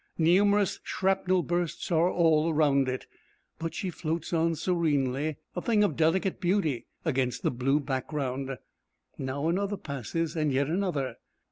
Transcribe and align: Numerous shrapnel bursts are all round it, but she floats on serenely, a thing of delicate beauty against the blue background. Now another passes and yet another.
Numerous 0.17 0.79
shrapnel 0.81 1.43
bursts 1.43 1.91
are 1.91 2.09
all 2.09 2.55
round 2.55 2.89
it, 2.89 3.05
but 3.59 3.75
she 3.75 3.91
floats 3.91 4.33
on 4.33 4.55
serenely, 4.55 5.35
a 5.55 5.61
thing 5.61 5.83
of 5.83 5.95
delicate 5.95 6.41
beauty 6.41 6.87
against 7.05 7.43
the 7.43 7.51
blue 7.51 7.79
background. 7.79 8.57
Now 9.19 9.47
another 9.47 9.77
passes 9.77 10.35
and 10.35 10.51
yet 10.51 10.65
another. 10.67 11.17